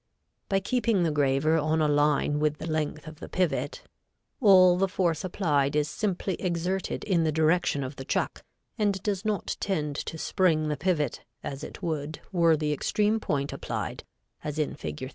By 0.49 0.59
keeping 0.61 1.03
the 1.03 1.11
graver 1.11 1.59
on 1.59 1.79
a 1.79 1.87
line 1.87 2.39
with 2.39 2.57
the 2.57 2.65
length 2.65 3.05
of 3.05 3.19
the 3.19 3.29
pivot, 3.29 3.83
all 4.39 4.75
the 4.75 4.87
force 4.87 5.23
applied 5.23 5.75
is 5.75 5.87
simply 5.87 6.33
exerted 6.41 7.03
in 7.03 7.23
the 7.23 7.31
direction 7.31 7.83
of 7.83 7.97
the 7.97 8.03
chuck, 8.03 8.43
and 8.79 9.03
does 9.03 9.23
not 9.23 9.57
tend 9.59 9.95
to 9.97 10.17
spring 10.17 10.69
the 10.69 10.75
pivot, 10.77 11.21
as 11.43 11.63
it 11.63 11.83
would 11.83 12.19
were 12.31 12.57
the 12.57 12.73
extreme 12.73 13.19
point 13.19 13.53
applied, 13.53 14.03
as 14.43 14.57
in 14.57 14.73
Fig. 14.73 15.07